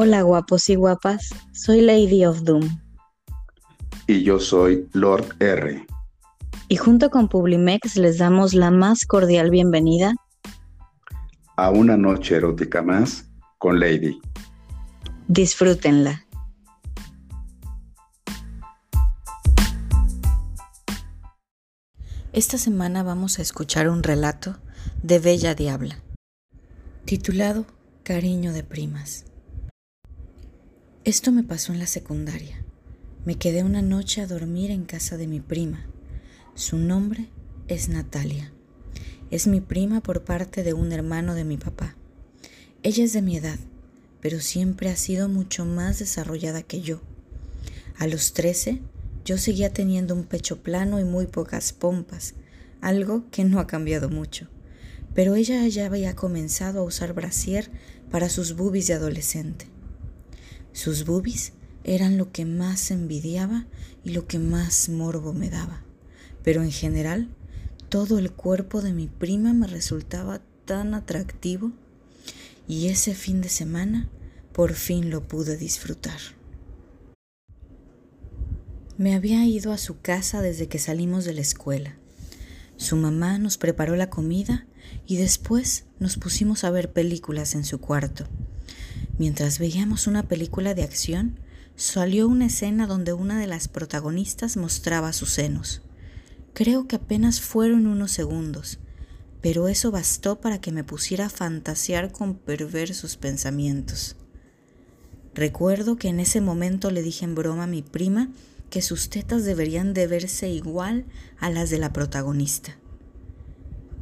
Hola 0.00 0.22
guapos 0.22 0.70
y 0.70 0.76
guapas, 0.76 1.30
soy 1.52 1.80
Lady 1.80 2.24
of 2.24 2.44
Doom. 2.44 2.62
Y 4.06 4.22
yo 4.22 4.38
soy 4.38 4.88
Lord 4.92 5.34
R. 5.40 5.84
Y 6.68 6.76
junto 6.76 7.10
con 7.10 7.26
Publimex 7.28 7.96
les 7.96 8.16
damos 8.16 8.54
la 8.54 8.70
más 8.70 9.04
cordial 9.04 9.50
bienvenida 9.50 10.14
a 11.56 11.70
una 11.70 11.96
noche 11.96 12.36
erótica 12.36 12.80
más 12.80 13.28
con 13.58 13.80
Lady. 13.80 14.20
Disfrútenla. 15.26 16.24
Esta 22.32 22.56
semana 22.56 23.02
vamos 23.02 23.40
a 23.40 23.42
escuchar 23.42 23.88
un 23.88 24.04
relato 24.04 24.58
de 25.02 25.18
Bella 25.18 25.56
Diabla, 25.56 25.98
titulado 27.04 27.66
Cariño 28.04 28.52
de 28.52 28.62
Primas. 28.62 29.27
Esto 31.08 31.32
me 31.32 31.42
pasó 31.42 31.72
en 31.72 31.78
la 31.78 31.86
secundaria. 31.86 32.62
Me 33.24 33.36
quedé 33.36 33.64
una 33.64 33.80
noche 33.80 34.20
a 34.20 34.26
dormir 34.26 34.70
en 34.70 34.84
casa 34.84 35.16
de 35.16 35.26
mi 35.26 35.40
prima. 35.40 35.86
Su 36.54 36.76
nombre 36.76 37.30
es 37.66 37.88
Natalia. 37.88 38.52
Es 39.30 39.46
mi 39.46 39.62
prima 39.62 40.02
por 40.02 40.24
parte 40.24 40.62
de 40.62 40.74
un 40.74 40.92
hermano 40.92 41.34
de 41.34 41.44
mi 41.44 41.56
papá. 41.56 41.96
Ella 42.82 43.04
es 43.04 43.14
de 43.14 43.22
mi 43.22 43.38
edad, 43.38 43.58
pero 44.20 44.38
siempre 44.40 44.90
ha 44.90 44.96
sido 44.96 45.30
mucho 45.30 45.64
más 45.64 45.98
desarrollada 45.98 46.62
que 46.62 46.82
yo. 46.82 47.00
A 47.96 48.06
los 48.06 48.34
13, 48.34 48.82
yo 49.24 49.38
seguía 49.38 49.72
teniendo 49.72 50.14
un 50.14 50.24
pecho 50.24 50.62
plano 50.62 51.00
y 51.00 51.04
muy 51.04 51.26
pocas 51.26 51.72
pompas, 51.72 52.34
algo 52.82 53.24
que 53.30 53.44
no 53.44 53.60
ha 53.60 53.66
cambiado 53.66 54.10
mucho. 54.10 54.48
Pero 55.14 55.36
ella 55.36 55.66
ya 55.68 55.86
había 55.86 56.14
comenzado 56.14 56.80
a 56.80 56.84
usar 56.84 57.14
brasier 57.14 57.70
para 58.10 58.28
sus 58.28 58.56
boobies 58.56 58.88
de 58.88 58.92
adolescente. 58.92 59.68
Sus 60.78 61.04
boobies 61.04 61.54
eran 61.82 62.18
lo 62.18 62.30
que 62.30 62.44
más 62.44 62.92
envidiaba 62.92 63.66
y 64.04 64.10
lo 64.10 64.28
que 64.28 64.38
más 64.38 64.88
morbo 64.88 65.32
me 65.32 65.50
daba. 65.50 65.82
Pero 66.44 66.62
en 66.62 66.70
general, 66.70 67.34
todo 67.88 68.20
el 68.20 68.30
cuerpo 68.30 68.80
de 68.80 68.92
mi 68.92 69.08
prima 69.08 69.52
me 69.54 69.66
resultaba 69.66 70.40
tan 70.66 70.94
atractivo 70.94 71.72
y 72.68 72.86
ese 72.86 73.16
fin 73.16 73.40
de 73.40 73.48
semana 73.48 74.08
por 74.52 74.72
fin 74.74 75.10
lo 75.10 75.26
pude 75.26 75.56
disfrutar. 75.56 76.20
Me 78.98 79.16
había 79.16 79.44
ido 79.46 79.72
a 79.72 79.78
su 79.78 80.00
casa 80.00 80.42
desde 80.42 80.68
que 80.68 80.78
salimos 80.78 81.24
de 81.24 81.34
la 81.34 81.40
escuela. 81.40 81.96
Su 82.76 82.94
mamá 82.94 83.38
nos 83.38 83.58
preparó 83.58 83.96
la 83.96 84.10
comida 84.10 84.68
y 85.08 85.16
después 85.16 85.86
nos 85.98 86.18
pusimos 86.18 86.62
a 86.62 86.70
ver 86.70 86.92
películas 86.92 87.56
en 87.56 87.64
su 87.64 87.80
cuarto. 87.80 88.28
Mientras 89.18 89.58
veíamos 89.58 90.06
una 90.06 90.22
película 90.22 90.74
de 90.74 90.84
acción, 90.84 91.40
salió 91.74 92.28
una 92.28 92.46
escena 92.46 92.86
donde 92.86 93.12
una 93.12 93.38
de 93.38 93.48
las 93.48 93.68
protagonistas 93.68 94.56
mostraba 94.56 95.12
sus 95.12 95.30
senos. 95.30 95.82
Creo 96.54 96.86
que 96.86 96.96
apenas 96.96 97.40
fueron 97.40 97.86
unos 97.86 98.12
segundos, 98.12 98.78
pero 99.40 99.68
eso 99.68 99.90
bastó 99.90 100.40
para 100.40 100.60
que 100.60 100.72
me 100.72 100.84
pusiera 100.84 101.26
a 101.26 101.30
fantasear 101.30 102.12
con 102.12 102.34
perversos 102.34 103.16
pensamientos. 103.16 104.16
Recuerdo 105.34 105.96
que 105.96 106.08
en 106.08 106.20
ese 106.20 106.40
momento 106.40 106.90
le 106.90 107.02
dije 107.02 107.24
en 107.24 107.34
broma 107.34 107.64
a 107.64 107.68
mi 107.68 107.82
prima 107.82 108.28
que 108.70 108.82
sus 108.82 109.08
tetas 109.08 109.44
deberían 109.44 109.94
de 109.94 110.06
verse 110.06 110.48
igual 110.48 111.06
a 111.38 111.50
las 111.50 111.70
de 111.70 111.78
la 111.78 111.92
protagonista. 111.92 112.76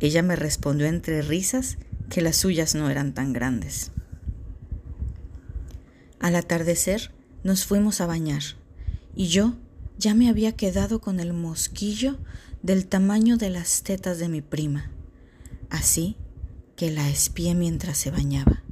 Ella 0.00 0.22
me 0.22 0.36
respondió 0.36 0.86
entre 0.86 1.22
risas 1.22 1.78
que 2.10 2.20
las 2.20 2.36
suyas 2.36 2.74
no 2.74 2.90
eran 2.90 3.14
tan 3.14 3.32
grandes. 3.32 3.92
Al 6.26 6.34
atardecer 6.34 7.12
nos 7.44 7.66
fuimos 7.66 8.00
a 8.00 8.06
bañar 8.06 8.42
y 9.14 9.28
yo 9.28 9.54
ya 9.96 10.12
me 10.12 10.28
había 10.28 10.56
quedado 10.56 11.00
con 11.00 11.20
el 11.20 11.32
mosquillo 11.32 12.18
del 12.64 12.88
tamaño 12.88 13.36
de 13.36 13.48
las 13.48 13.84
tetas 13.84 14.18
de 14.18 14.28
mi 14.28 14.40
prima, 14.40 14.90
así 15.70 16.16
que 16.74 16.90
la 16.90 17.08
espié 17.08 17.54
mientras 17.54 17.98
se 17.98 18.10
bañaba. 18.10 18.64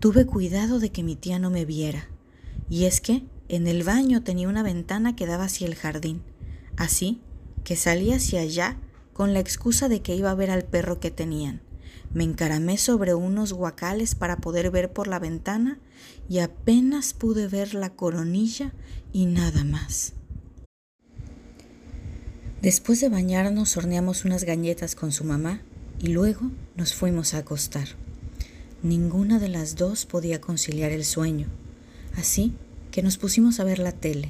Tuve 0.00 0.26
cuidado 0.26 0.80
de 0.80 0.90
que 0.90 1.04
mi 1.04 1.14
tía 1.14 1.38
no 1.38 1.48
me 1.48 1.64
viera, 1.64 2.08
y 2.68 2.86
es 2.86 3.00
que 3.00 3.22
en 3.48 3.68
el 3.68 3.84
baño 3.84 4.24
tenía 4.24 4.48
una 4.48 4.64
ventana 4.64 5.14
que 5.14 5.26
daba 5.26 5.44
hacia 5.44 5.68
el 5.68 5.76
jardín, 5.76 6.22
así 6.76 7.20
que 7.62 7.76
salí 7.76 8.10
hacia 8.10 8.40
allá 8.40 8.78
con 9.12 9.32
la 9.32 9.38
excusa 9.38 9.88
de 9.88 10.02
que 10.02 10.16
iba 10.16 10.32
a 10.32 10.34
ver 10.34 10.50
al 10.50 10.64
perro 10.64 10.98
que 10.98 11.12
tenían 11.12 11.62
me 12.14 12.24
encaramé 12.24 12.78
sobre 12.78 13.14
unos 13.14 13.52
guacales 13.52 14.14
para 14.14 14.36
poder 14.36 14.70
ver 14.70 14.92
por 14.92 15.08
la 15.08 15.18
ventana 15.18 15.78
y 16.28 16.38
apenas 16.38 17.14
pude 17.14 17.48
ver 17.48 17.74
la 17.74 17.90
coronilla 17.90 18.72
y 19.12 19.26
nada 19.26 19.64
más. 19.64 20.12
Después 22.60 23.00
de 23.00 23.08
bañarnos 23.08 23.76
horneamos 23.76 24.24
unas 24.24 24.44
galletas 24.44 24.94
con 24.94 25.10
su 25.10 25.24
mamá 25.24 25.62
y 26.00 26.08
luego 26.08 26.50
nos 26.76 26.94
fuimos 26.94 27.34
a 27.34 27.38
acostar. 27.38 27.88
Ninguna 28.82 29.38
de 29.38 29.48
las 29.48 29.76
dos 29.76 30.06
podía 30.06 30.40
conciliar 30.40 30.92
el 30.92 31.04
sueño, 31.04 31.46
así 32.16 32.52
que 32.90 33.02
nos 33.02 33.16
pusimos 33.16 33.58
a 33.58 33.64
ver 33.64 33.78
la 33.78 33.92
tele, 33.92 34.28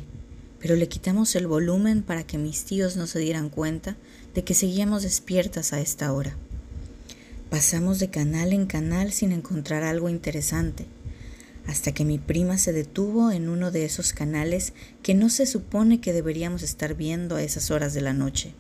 pero 0.61 0.77
le 0.77 0.89
quitamos 0.89 1.35
el 1.35 1.47
volumen 1.47 2.03
para 2.03 2.25
que 2.25 2.39
mis 2.39 2.65
tíos 2.65 2.97
no 2.97 3.07
se 3.07 3.19
dieran 3.19 3.51
cuenta 3.51 3.97
de 4.35 4.45
que 4.45 4.55
seguíamos 4.55 5.03
despiertas 5.03 5.73
a 5.73 5.81
esta 5.81 6.13
hora. 6.13 6.37
Pasamos 7.53 7.99
de 7.99 8.09
canal 8.09 8.55
en 8.55 8.65
canal 8.65 9.13
sin 9.13 9.31
encontrar 9.31 9.83
algo 9.83 10.09
interesante, 10.09 10.87
hasta 11.67 11.93
que 11.93 12.07
mi 12.07 12.17
prima 12.17 12.57
se 12.57 12.73
detuvo 12.73 13.31
en 13.31 13.51
uno 13.51 13.71
de 13.71 13.85
esos 13.85 14.15
canales 14.15 14.73
que 15.03 15.13
no 15.13 15.29
se 15.29 15.45
supone 15.45 16.01
que 16.01 16.15
deberíamos 16.15 16.63
estar 16.63 16.95
viendo 16.95 17.37
a 17.37 17.43
esas 17.43 17.71
horas 17.71 17.93
de 17.93 18.01
la 18.01 18.15
noche. 18.15 18.55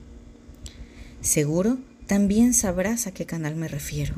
Seguro 1.22 1.78
también 2.06 2.52
sabrás 2.52 3.06
a 3.06 3.12
qué 3.12 3.24
canal 3.24 3.56
me 3.56 3.66
refiero. 3.66 4.14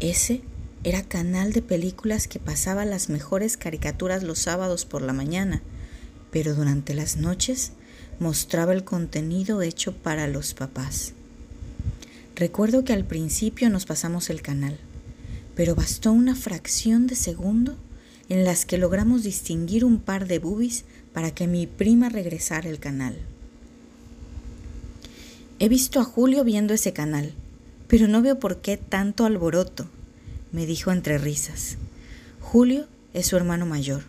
Ese 0.00 0.42
era 0.82 1.04
canal 1.04 1.52
de 1.52 1.62
películas 1.62 2.26
que 2.26 2.40
pasaba 2.40 2.84
las 2.84 3.08
mejores 3.08 3.56
caricaturas 3.56 4.24
los 4.24 4.40
sábados 4.40 4.84
por 4.84 5.00
la 5.00 5.12
mañana, 5.12 5.62
pero 6.32 6.56
durante 6.56 6.92
las 6.92 7.18
noches 7.18 7.70
mostraba 8.18 8.72
el 8.72 8.82
contenido 8.82 9.62
hecho 9.62 9.96
para 9.96 10.26
los 10.26 10.54
papás. 10.54 11.12
Recuerdo 12.36 12.84
que 12.84 12.92
al 12.92 13.06
principio 13.06 13.70
nos 13.70 13.86
pasamos 13.86 14.28
el 14.28 14.42
canal, 14.42 14.78
pero 15.54 15.74
bastó 15.74 16.12
una 16.12 16.34
fracción 16.34 17.06
de 17.06 17.16
segundo 17.16 17.78
en 18.28 18.44
las 18.44 18.66
que 18.66 18.76
logramos 18.76 19.22
distinguir 19.22 19.86
un 19.86 19.98
par 20.00 20.26
de 20.26 20.38
boobies 20.38 20.84
para 21.14 21.30
que 21.30 21.46
mi 21.46 21.66
prima 21.66 22.10
regresara 22.10 22.68
el 22.68 22.78
canal. 22.78 23.16
He 25.60 25.70
visto 25.70 25.98
a 25.98 26.04
Julio 26.04 26.44
viendo 26.44 26.74
ese 26.74 26.92
canal, 26.92 27.32
pero 27.88 28.06
no 28.06 28.20
veo 28.20 28.38
por 28.38 28.60
qué 28.60 28.76
tanto 28.76 29.24
alboroto, 29.24 29.88
me 30.52 30.66
dijo 30.66 30.92
entre 30.92 31.16
risas. 31.16 31.78
Julio 32.40 32.86
es 33.14 33.28
su 33.28 33.36
hermano 33.36 33.64
mayor, 33.64 34.02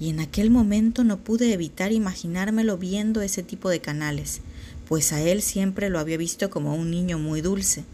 y 0.00 0.08
en 0.08 0.20
aquel 0.20 0.50
momento 0.50 1.04
no 1.04 1.18
pude 1.18 1.52
evitar 1.52 1.92
imaginármelo 1.92 2.78
viendo 2.78 3.20
ese 3.20 3.42
tipo 3.42 3.68
de 3.68 3.82
canales, 3.82 4.40
pues 4.88 5.12
a 5.12 5.20
él 5.20 5.42
siempre 5.42 5.90
lo 5.90 5.98
había 5.98 6.16
visto 6.16 6.48
como 6.48 6.74
un 6.74 6.90
niño 6.90 7.18
muy 7.18 7.42
dulce. 7.42 7.84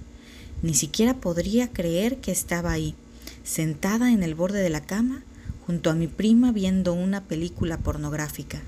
Ni 0.63 0.75
siquiera 0.75 1.15
podría 1.15 1.69
creer 1.69 2.19
que 2.19 2.31
estaba 2.31 2.71
ahí, 2.71 2.95
sentada 3.43 4.13
en 4.13 4.23
el 4.23 4.35
borde 4.35 4.61
de 4.61 4.71
la 4.71 4.81
cama, 4.81 5.25
junto 5.67 5.91
a 5.91 5.95
mi 5.95 6.07
prima 6.07 6.53
viendo 6.53 6.95
una 6.95 7.25
película 7.25 7.79
pornográfica. 7.79 8.63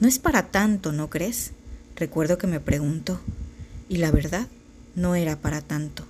No 0.00 0.08
es 0.08 0.18
para 0.18 0.50
tanto, 0.50 0.92
¿no 0.92 1.10
crees? 1.10 1.52
Recuerdo 1.96 2.38
que 2.38 2.46
me 2.46 2.60
preguntó, 2.60 3.20
y 3.88 3.98
la 3.98 4.10
verdad 4.10 4.48
no 4.94 5.14
era 5.14 5.36
para 5.36 5.60
tanto, 5.60 6.04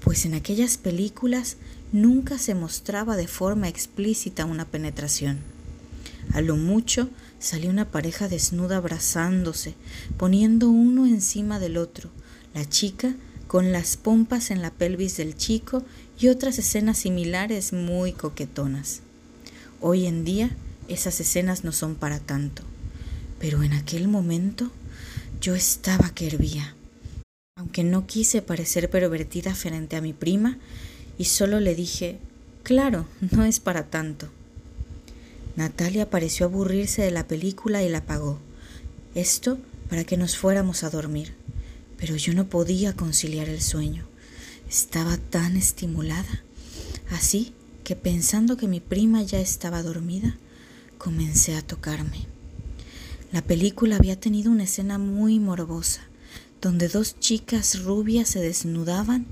pues 0.00 0.24
en 0.24 0.34
aquellas 0.34 0.78
películas 0.78 1.56
nunca 1.92 2.38
se 2.38 2.54
mostraba 2.54 3.16
de 3.16 3.28
forma 3.28 3.68
explícita 3.68 4.46
una 4.46 4.64
penetración. 4.64 5.38
A 6.32 6.40
lo 6.40 6.56
mucho 6.56 7.08
salió 7.44 7.68
una 7.68 7.90
pareja 7.90 8.26
desnuda 8.26 8.78
abrazándose, 8.78 9.74
poniendo 10.16 10.70
uno 10.70 11.04
encima 11.04 11.58
del 11.58 11.76
otro, 11.76 12.10
la 12.54 12.66
chica 12.66 13.14
con 13.46 13.70
las 13.70 13.98
pompas 13.98 14.50
en 14.50 14.62
la 14.62 14.70
pelvis 14.70 15.18
del 15.18 15.36
chico 15.36 15.84
y 16.18 16.28
otras 16.28 16.58
escenas 16.58 16.98
similares 16.98 17.74
muy 17.74 18.12
coquetonas. 18.12 19.00
Hoy 19.82 20.06
en 20.06 20.24
día 20.24 20.50
esas 20.88 21.20
escenas 21.20 21.64
no 21.64 21.72
son 21.72 21.96
para 21.96 22.18
tanto, 22.18 22.62
pero 23.38 23.62
en 23.62 23.74
aquel 23.74 24.08
momento 24.08 24.70
yo 25.42 25.54
estaba 25.54 26.14
que 26.14 26.28
hervía. 26.28 26.74
Aunque 27.56 27.84
no 27.84 28.06
quise 28.06 28.40
parecer 28.40 28.88
pervertida 28.88 29.54
frente 29.54 29.96
a 29.96 30.00
mi 30.00 30.14
prima 30.14 30.56
y 31.18 31.26
solo 31.26 31.60
le 31.60 31.74
dije, 31.74 32.18
claro, 32.62 33.06
no 33.30 33.44
es 33.44 33.60
para 33.60 33.90
tanto. 33.90 34.30
Natalia 35.56 36.10
pareció 36.10 36.46
aburrirse 36.46 37.02
de 37.02 37.10
la 37.10 37.28
película 37.28 37.82
y 37.82 37.88
la 37.88 37.98
apagó. 37.98 38.38
Esto 39.14 39.58
para 39.88 40.04
que 40.04 40.16
nos 40.16 40.36
fuéramos 40.36 40.82
a 40.82 40.90
dormir. 40.90 41.34
Pero 41.98 42.16
yo 42.16 42.34
no 42.34 42.48
podía 42.48 42.94
conciliar 42.94 43.48
el 43.48 43.62
sueño. 43.62 44.04
Estaba 44.68 45.16
tan 45.16 45.56
estimulada. 45.56 46.42
Así 47.10 47.52
que 47.84 47.96
pensando 47.96 48.56
que 48.56 48.66
mi 48.66 48.80
prima 48.80 49.22
ya 49.22 49.38
estaba 49.38 49.82
dormida, 49.82 50.36
comencé 50.98 51.54
a 51.54 51.62
tocarme. 51.62 52.26
La 53.30 53.42
película 53.42 53.96
había 53.96 54.18
tenido 54.18 54.50
una 54.50 54.64
escena 54.64 54.96
muy 54.98 55.38
morbosa, 55.38 56.02
donde 56.62 56.88
dos 56.88 57.18
chicas 57.20 57.82
rubias 57.82 58.28
se 58.28 58.40
desnudaban 58.40 59.26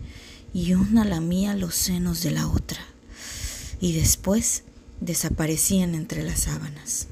y 0.52 0.74
una 0.74 1.04
lamía 1.04 1.54
los 1.54 1.74
senos 1.74 2.22
de 2.22 2.32
la 2.32 2.46
otra, 2.46 2.80
y 3.80 3.92
después 3.92 4.64
desaparecían 5.00 5.94
entre 5.94 6.22
las 6.22 6.40
sábanas. 6.40 7.08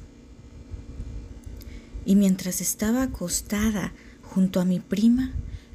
Y 2.04 2.16
mientras 2.16 2.60
estaba 2.60 3.02
acostada 3.02 3.92
junto 4.22 4.60
a 4.60 4.64
mi 4.64 4.80
prima, 4.80 5.32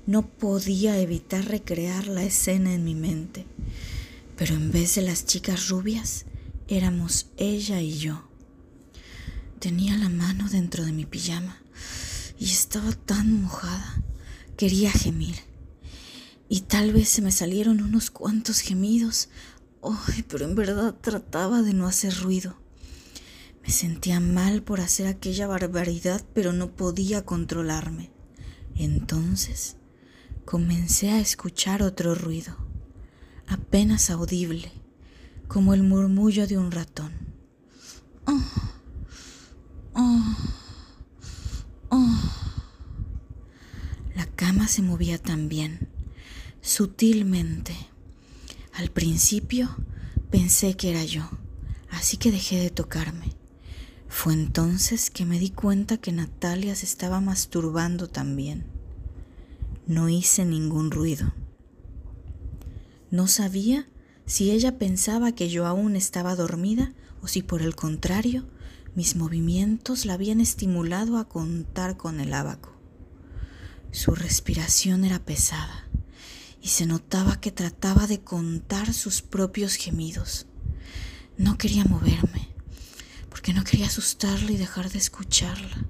no 0.08 0.28
podía 0.28 1.00
evitar 1.00 1.46
recrear 1.46 2.08
la 2.08 2.24
escena 2.24 2.74
en 2.74 2.84
mi 2.84 2.96
mente, 2.96 3.46
pero 4.38 4.56
en 4.56 4.72
vez 4.72 4.96
de 4.96 5.02
las 5.02 5.26
chicas 5.26 5.70
rubias, 5.70 6.26
éramos 6.68 7.28
ella 7.38 7.82
y 7.82 7.98
yo. 7.98 8.28
Tenía 9.60 9.98
la 9.98 10.10
mano 10.10 10.48
dentro 10.50 10.86
de 10.86 10.92
mi 10.92 11.06
pijama 11.06 11.58
y 12.40 12.46
estaba 12.46 12.92
tan 12.92 13.42
mojada. 13.42 14.04
Quería 14.58 14.92
gemir. 14.92 15.36
Y 16.48 16.62
tal 16.62 16.94
vez 16.94 17.10
se 17.10 17.22
me 17.22 17.32
salieron 17.32 17.82
unos 17.82 18.12
cuantos 18.12 18.60
gemidos. 18.60 19.30
Ay, 19.88 20.24
pero 20.28 20.46
en 20.46 20.56
verdad 20.56 20.96
trataba 21.00 21.62
de 21.62 21.74
no 21.74 21.86
hacer 21.86 22.16
ruido. 22.20 22.56
Me 23.62 23.70
sentía 23.70 24.20
mal 24.20 24.64
por 24.64 24.82
hacer 24.82 25.06
aquella 25.08 25.48
barbaridad, 25.48 26.24
pero 26.34 26.54
no 26.54 26.76
podía 26.76 27.24
controlarme. 27.24 28.12
Entonces 28.76 29.78
comencé 30.44 31.12
a 31.12 31.20
escuchar 31.20 31.84
otro 31.84 32.16
ruido, 32.16 32.58
apenas 33.48 34.10
audible, 34.10 34.72
como 35.48 35.74
el 35.74 35.84
murmullo 35.84 36.48
de 36.48 36.58
un 36.58 36.72
ratón. 36.72 37.12
Oh, 38.26 38.44
oh, 39.94 40.36
oh. 41.90 42.22
La 44.16 44.26
cama 44.26 44.68
se 44.68 44.82
movía 44.82 45.20
también, 45.20 45.90
sutilmente. 46.62 47.95
Al 48.76 48.92
principio 48.92 49.74
pensé 50.32 50.76
que 50.76 50.90
era 50.90 51.06
yo, 51.06 51.24
así 51.92 52.18
que 52.18 52.30
dejé 52.30 52.60
de 52.60 52.70
tocarme. 52.70 53.32
Fue 54.10 54.34
entonces 54.34 55.10
que 55.10 55.26
me 55.26 55.40
di 55.40 55.50
cuenta 55.50 55.96
que 55.96 56.12
Natalia 56.12 56.76
se 56.76 56.86
estaba 56.86 57.22
masturbando 57.22 58.10
también. 58.10 58.66
No 59.88 60.10
hice 60.10 60.44
ningún 60.44 60.92
ruido. 60.92 61.34
No 63.12 63.28
sabía 63.28 63.88
si 64.26 64.52
ella 64.52 64.78
pensaba 64.78 65.32
que 65.32 65.48
yo 65.48 65.66
aún 65.66 65.96
estaba 65.96 66.36
dormida 66.36 66.92
o 67.22 67.30
si 67.30 67.44
por 67.44 67.62
el 67.62 67.78
contrario 67.78 68.46
mis 68.94 69.16
movimientos 69.16 70.06
la 70.06 70.16
habían 70.16 70.42
estimulado 70.42 71.18
a 71.18 71.30
contar 71.30 71.96
con 71.96 72.20
el 72.20 72.34
abaco. 72.34 72.74
Su 73.92 74.16
respiración 74.16 75.06
era 75.06 75.20
pesada 75.20 75.86
y 76.66 76.70
se 76.70 76.88
notaba 76.88 77.40
que 77.40 77.52
trataba 77.52 78.08
de 78.08 78.22
contar 78.22 78.92
sus 78.92 79.22
propios 79.22 79.76
gemidos. 79.76 80.48
No 81.38 81.60
quería 81.60 81.86
moverme, 81.86 82.50
porque 83.30 83.54
no 83.54 83.64
quería 83.64 83.86
asustarla 83.86 84.52
y 84.52 84.58
dejar 84.58 84.90
de 84.90 84.98
escucharla, 84.98 85.86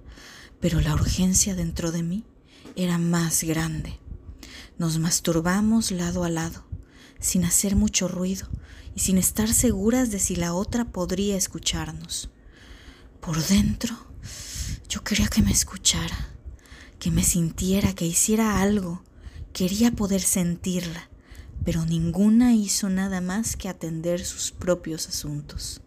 pero 0.60 0.82
la 0.82 0.94
urgencia 0.94 1.56
dentro 1.56 1.94
de 1.94 2.04
mí 2.04 2.26
era 2.76 2.98
más 2.98 3.46
grande. 3.46 3.98
Nos 4.78 5.00
masturbamos 5.00 5.92
lado 5.92 6.26
a 6.26 6.30
lado, 6.30 6.66
sin 7.22 7.46
hacer 7.46 7.78
mucho 7.78 8.10
ruido 8.10 8.46
y 8.96 9.00
sin 9.00 9.18
estar 9.18 9.54
seguras 9.54 10.12
de 10.12 10.20
si 10.20 10.36
la 10.36 10.54
otra 10.54 10.84
podría 10.84 11.38
escucharnos. 11.38 12.30
Por 13.22 13.42
dentro, 13.48 13.96
yo 14.90 15.06
quería 15.06 15.30
que 15.30 15.42
me 15.42 15.52
escuchara, 15.52 16.34
que 17.00 17.12
me 17.12 17.24
sintiera, 17.24 17.96
que 17.96 18.06
hiciera 18.06 18.60
algo. 18.60 19.06
Quería 19.56 19.92
poder 19.92 20.20
sentirla, 20.20 21.10
pero 21.64 21.86
ninguna 21.86 22.54
hizo 22.54 22.90
nada 22.90 23.22
más 23.22 23.56
que 23.56 23.70
atender 23.70 24.26
sus 24.26 24.52
propios 24.52 25.08
asuntos. 25.08 25.80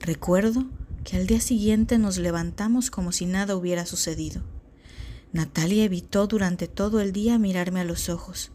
Recuerdo 0.00 0.64
que 1.04 1.18
al 1.18 1.26
día 1.26 1.42
siguiente 1.42 1.98
nos 1.98 2.16
levantamos 2.16 2.90
como 2.90 3.12
si 3.12 3.26
nada 3.26 3.54
hubiera 3.54 3.84
sucedido. 3.84 4.40
Natalia 5.34 5.84
evitó 5.84 6.26
durante 6.26 6.68
todo 6.68 7.02
el 7.02 7.12
día 7.12 7.36
mirarme 7.36 7.80
a 7.80 7.84
los 7.84 8.08
ojos, 8.08 8.50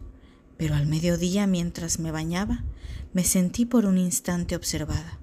pero 0.57 0.73
al 0.73 0.87
mediodía 0.87 1.45
mientras 1.45 1.99
me 1.99 2.09
bañaba 2.09 2.63
me 3.13 3.23
sentí 3.23 3.67
por 3.67 3.85
un 3.85 3.99
instante 3.99 4.55
observada. 4.55 5.19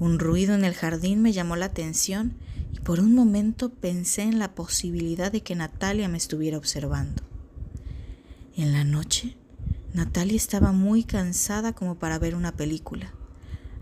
Un 0.00 0.18
ruido 0.18 0.56
en 0.56 0.64
el 0.64 0.74
jardín 0.74 1.22
me 1.22 1.32
llamó 1.32 1.54
la 1.54 1.66
atención 1.66 2.34
y 2.72 2.80
por 2.80 2.98
un 2.98 3.14
momento 3.14 3.68
pensé 3.72 4.22
en 4.22 4.40
la 4.40 4.56
posibilidad 4.56 5.30
de 5.30 5.44
que 5.44 5.54
Natalia 5.54 6.08
me 6.08 6.18
estuviera 6.18 6.58
observando. 6.58 7.22
En 8.56 8.72
la 8.72 8.84
noche, 8.84 9.36
Natalia 9.94 10.36
estaba 10.36 10.70
muy 10.70 11.02
cansada 11.02 11.72
como 11.72 11.96
para 11.96 12.20
ver 12.20 12.36
una 12.36 12.52
película, 12.56 13.12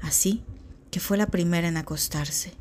así 0.00 0.42
que 0.90 0.98
fue 0.98 1.18
la 1.18 1.26
primera 1.26 1.68
en 1.68 1.76
acostarse. 1.76 2.54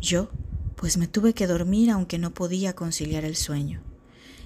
Yo 0.00 0.30
pues 0.74 0.96
me 0.96 1.06
tuve 1.06 1.34
que 1.34 1.46
dormir 1.46 1.90
aunque 1.90 2.18
no 2.18 2.34
podía 2.34 2.74
conciliar 2.74 3.24
el 3.24 3.36
sueño. 3.36 3.80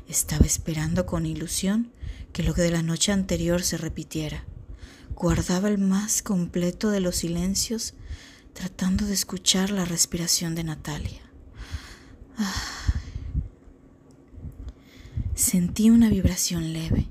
Estaba 0.06 0.44
esperando 0.44 1.06
con 1.06 1.24
ilusión 1.24 1.92
que 2.34 2.42
lo 2.42 2.52
que 2.52 2.60
de 2.60 2.70
la 2.70 2.82
noche 2.82 3.10
anterior 3.10 3.62
se 3.62 3.78
repitiera. 3.78 4.44
Guardaba 5.14 5.68
el 5.68 5.78
más 5.78 6.20
completo 6.20 6.90
de 6.90 7.00
los 7.00 7.16
silencios, 7.16 7.94
tratando 8.52 9.06
de 9.06 9.14
escuchar 9.14 9.70
la 9.70 9.86
respiración 9.86 10.54
de 10.54 10.64
Natalia. 10.64 11.22
Sentí 15.52 15.90
una 15.90 16.08
vibración 16.08 16.72
leve 16.72 17.10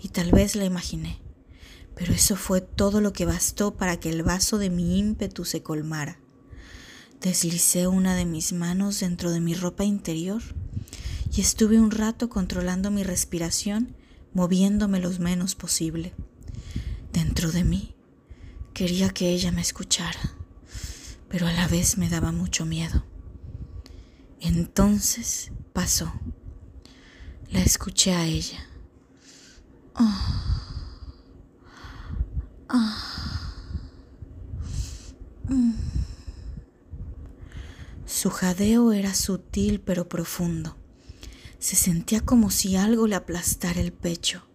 y 0.00 0.08
tal 0.08 0.30
vez 0.30 0.56
la 0.56 0.64
imaginé, 0.64 1.18
pero 1.94 2.14
eso 2.14 2.36
fue 2.36 2.62
todo 2.62 3.02
lo 3.02 3.12
que 3.12 3.26
bastó 3.26 3.76
para 3.76 4.00
que 4.00 4.08
el 4.08 4.22
vaso 4.22 4.56
de 4.56 4.70
mi 4.70 4.98
ímpetu 4.98 5.44
se 5.44 5.62
colmara. 5.62 6.18
Deslicé 7.20 7.88
una 7.88 8.14
de 8.14 8.24
mis 8.24 8.54
manos 8.54 9.00
dentro 9.00 9.30
de 9.30 9.40
mi 9.40 9.52
ropa 9.52 9.84
interior 9.84 10.40
y 11.36 11.42
estuve 11.42 11.78
un 11.78 11.90
rato 11.90 12.30
controlando 12.30 12.90
mi 12.90 13.02
respiración, 13.02 13.94
moviéndome 14.32 14.98
lo 14.98 15.10
menos 15.18 15.54
posible. 15.54 16.14
Dentro 17.12 17.52
de 17.52 17.62
mí 17.62 17.94
quería 18.72 19.10
que 19.10 19.28
ella 19.28 19.52
me 19.52 19.60
escuchara, 19.60 20.34
pero 21.28 21.46
a 21.46 21.52
la 21.52 21.68
vez 21.68 21.98
me 21.98 22.08
daba 22.08 22.32
mucho 22.32 22.64
miedo. 22.64 23.04
Entonces 24.40 25.52
pasó. 25.74 26.10
La 27.52 27.60
escuché 27.60 28.12
a 28.12 28.24
ella. 28.24 28.66
Oh. 29.94 30.42
Oh. 32.70 33.12
Mm. 35.48 35.74
Su 38.06 38.30
jadeo 38.30 38.92
era 38.92 39.12
sutil 39.12 39.80
pero 39.80 40.08
profundo. 40.08 40.78
Se 41.58 41.76
sentía 41.76 42.22
como 42.22 42.50
si 42.50 42.76
algo 42.76 43.06
le 43.06 43.16
aplastara 43.16 43.80
el 43.80 43.92
pecho. 43.92 44.46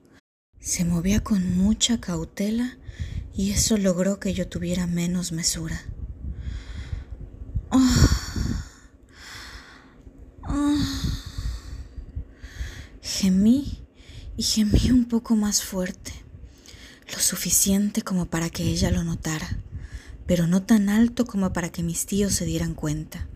Se 0.60 0.84
movía 0.84 1.24
con 1.24 1.56
mucha 1.56 2.02
cautela 2.02 2.80
y 3.36 3.52
eso 3.52 3.78
logró 3.78 4.20
que 4.20 4.34
yo 4.34 4.48
tuviera 4.48 4.88
menos 4.88 5.32
mesura. 5.32 5.80
Oh. 7.70 8.07
Gemí 13.20 13.84
y 14.38 14.44
gemí 14.44 14.92
un 14.92 15.06
poco 15.06 15.36
más 15.36 15.64
fuerte, 15.64 16.14
lo 17.12 17.18
suficiente 17.18 18.04
como 18.04 18.28
para 18.28 18.52
que 18.52 18.62
ella 18.62 18.92
lo 18.92 19.04
notara, 19.04 19.58
pero 20.28 20.46
no 20.46 20.62
tan 20.62 20.88
alto 20.88 21.26
como 21.26 21.52
para 21.52 21.72
que 21.72 21.82
mis 21.82 22.06
tíos 22.06 22.34
se 22.34 22.46
dieran 22.46 22.76
cuenta. 22.76 23.28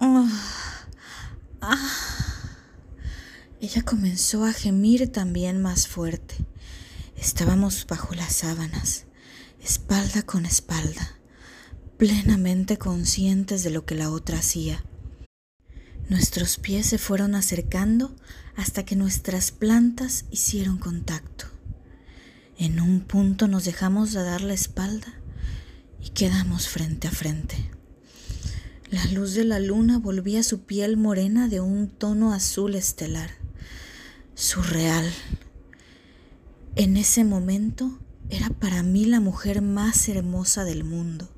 Oh, 0.00 0.26
ah. 1.60 1.94
Ella 3.60 3.82
comenzó 3.82 4.44
a 4.44 4.52
gemir 4.52 5.12
también 5.12 5.62
más 5.62 5.86
fuerte. 5.86 6.34
Estábamos 7.16 7.86
bajo 7.86 8.16
las 8.16 8.32
sábanas, 8.34 9.04
espalda 9.62 10.24
con 10.24 10.44
espalda, 10.44 11.20
plenamente 11.98 12.78
conscientes 12.78 13.62
de 13.62 13.70
lo 13.70 13.86
que 13.86 13.94
la 13.94 14.10
otra 14.10 14.38
hacía. 14.40 14.84
Nuestros 16.08 16.56
pies 16.56 16.86
se 16.86 16.96
fueron 16.96 17.34
acercando 17.34 18.14
hasta 18.56 18.84
que 18.84 18.96
nuestras 18.96 19.50
plantas 19.50 20.24
hicieron 20.30 20.78
contacto. 20.78 21.44
En 22.56 22.80
un 22.80 23.00
punto 23.00 23.46
nos 23.46 23.64
dejamos 23.64 24.12
de 24.12 24.22
dar 24.22 24.40
la 24.40 24.54
espalda 24.54 25.12
y 26.02 26.08
quedamos 26.10 26.68
frente 26.68 27.08
a 27.08 27.10
frente. 27.10 27.70
La 28.90 29.04
luz 29.06 29.34
de 29.34 29.44
la 29.44 29.60
luna 29.60 29.98
volvía 29.98 30.42
su 30.42 30.62
piel 30.62 30.96
morena 30.96 31.46
de 31.46 31.60
un 31.60 31.88
tono 31.88 32.32
azul 32.32 32.74
estelar, 32.74 33.30
surreal. 34.34 35.12
En 36.74 36.96
ese 36.96 37.24
momento 37.24 37.98
Era 38.30 38.50
para 38.50 38.82
mí 38.82 39.06
la 39.06 39.20
mujer 39.20 39.62
más 39.62 40.06
hermosa 40.08 40.64
del 40.64 40.84
mundo. 40.84 41.30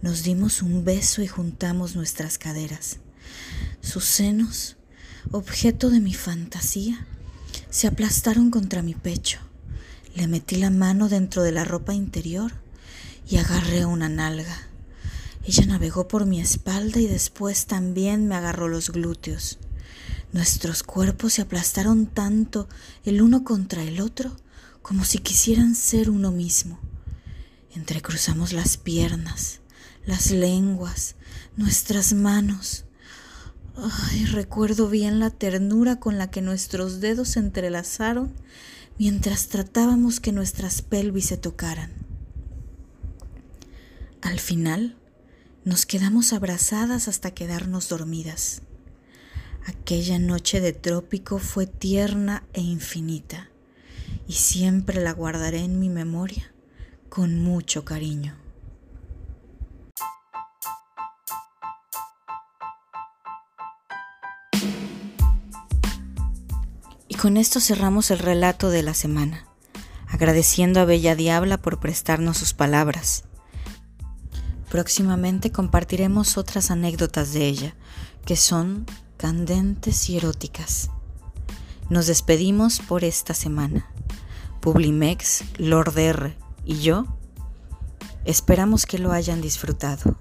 Nos 0.00 0.22
dimos 0.22 0.62
un 0.62 0.84
beso 0.84 1.20
y 1.22 1.26
juntamos 1.26 1.96
nuestras 1.96 2.38
caderas. 2.38 2.98
Sus 3.80 4.04
senos, 4.04 4.76
objeto 5.30 5.90
de 5.90 6.00
mi 6.00 6.14
fantasía, 6.14 7.06
se 7.70 7.86
aplastaron 7.86 8.50
contra 8.50 8.82
mi 8.82 8.94
pecho. 8.94 9.38
Le 10.14 10.26
metí 10.26 10.56
la 10.56 10.70
mano 10.70 11.08
dentro 11.08 11.42
de 11.42 11.52
la 11.52 11.64
ropa 11.64 11.94
interior 11.94 12.52
y 13.28 13.36
agarré 13.36 13.84
una 13.84 14.08
nalga. 14.08 14.68
Ella 15.44 15.66
navegó 15.66 16.08
por 16.08 16.26
mi 16.26 16.40
espalda 16.40 17.00
y 17.00 17.06
después 17.06 17.66
también 17.66 18.26
me 18.26 18.34
agarró 18.34 18.68
los 18.68 18.90
glúteos. 18.90 19.58
Nuestros 20.32 20.82
cuerpos 20.82 21.34
se 21.34 21.42
aplastaron 21.42 22.06
tanto 22.06 22.68
el 23.04 23.22
uno 23.22 23.44
contra 23.44 23.82
el 23.82 24.00
otro 24.00 24.36
como 24.82 25.04
si 25.04 25.18
quisieran 25.18 25.74
ser 25.74 26.10
uno 26.10 26.32
mismo. 26.32 26.78
Entrecruzamos 27.74 28.52
las 28.52 28.76
piernas, 28.76 29.60
las 30.04 30.30
lenguas, 30.30 31.14
nuestras 31.56 32.12
manos. 32.12 32.84
Ay, 33.80 34.24
recuerdo 34.24 34.88
bien 34.88 35.20
la 35.20 35.30
ternura 35.30 36.00
con 36.00 36.18
la 36.18 36.32
que 36.32 36.42
nuestros 36.42 37.00
dedos 37.00 37.28
se 37.28 37.38
entrelazaron 37.38 38.32
mientras 38.98 39.46
tratábamos 39.46 40.18
que 40.18 40.32
nuestras 40.32 40.82
pelvis 40.82 41.26
se 41.26 41.36
tocaran. 41.36 41.92
Al 44.20 44.40
final, 44.40 44.96
nos 45.64 45.86
quedamos 45.86 46.32
abrazadas 46.32 47.06
hasta 47.06 47.30
quedarnos 47.30 47.88
dormidas. 47.88 48.62
Aquella 49.64 50.18
noche 50.18 50.60
de 50.60 50.72
trópico 50.72 51.38
fue 51.38 51.68
tierna 51.68 52.42
e 52.54 52.60
infinita, 52.60 53.48
y 54.26 54.32
siempre 54.32 55.00
la 55.00 55.12
guardaré 55.12 55.60
en 55.60 55.78
mi 55.78 55.88
memoria 55.88 56.52
con 57.08 57.38
mucho 57.38 57.84
cariño. 57.84 58.47
Con 67.18 67.36
esto 67.36 67.58
cerramos 67.58 68.12
el 68.12 68.20
relato 68.20 68.70
de 68.70 68.84
la 68.84 68.94
semana, 68.94 69.44
agradeciendo 70.06 70.80
a 70.80 70.84
Bella 70.84 71.16
Diabla 71.16 71.58
por 71.58 71.80
prestarnos 71.80 72.38
sus 72.38 72.54
palabras. 72.54 73.24
Próximamente 74.70 75.50
compartiremos 75.50 76.38
otras 76.38 76.70
anécdotas 76.70 77.32
de 77.32 77.46
ella, 77.46 77.74
que 78.24 78.36
son 78.36 78.86
candentes 79.16 80.08
y 80.08 80.16
eróticas. 80.16 80.90
Nos 81.90 82.06
despedimos 82.06 82.78
por 82.78 83.02
esta 83.02 83.34
semana. 83.34 83.90
Publimex, 84.60 85.42
Lord 85.58 85.98
R 85.98 86.36
y 86.64 86.78
yo 86.80 87.06
esperamos 88.24 88.86
que 88.86 88.98
lo 88.98 89.10
hayan 89.10 89.40
disfrutado. 89.40 90.16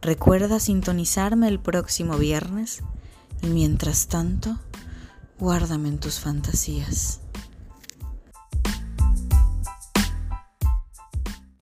Recuerda 0.00 0.58
sintonizarme 0.58 1.48
el 1.48 1.60
próximo 1.60 2.16
viernes 2.16 2.82
y 3.42 3.48
mientras 3.48 4.06
tanto, 4.06 4.58
Guárdame 5.38 5.88
en 5.88 5.98
tus 5.98 6.18
fantasías. 6.18 7.20